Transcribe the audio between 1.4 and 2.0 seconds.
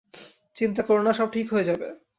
হয়ে যাবে।